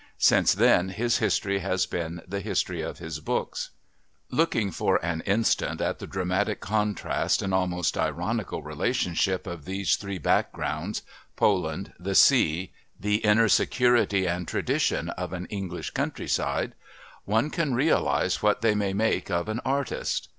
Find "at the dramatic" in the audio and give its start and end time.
5.79-6.59